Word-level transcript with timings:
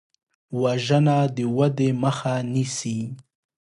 وژنه 0.61 1.17
د 1.35 1.37
ودې 1.57 1.89
مخه 2.03 2.33
نیسي 2.53 2.99